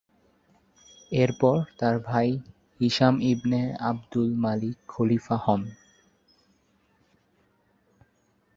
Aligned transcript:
এরপর 1.11 1.57
তার 1.79 1.95
ভাই 1.99 2.27
হিশাম 2.79 3.15
ইবনে 3.31 3.61
আবদুল 3.81 4.29
মালিক 4.35 4.75
খলিফা 4.87 5.37
হন। 5.37 5.61